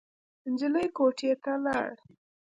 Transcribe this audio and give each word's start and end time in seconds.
نجلۍ 0.51 0.87
کوټې 0.97 1.31
ته 1.43 1.53
لاړ. 1.65 1.89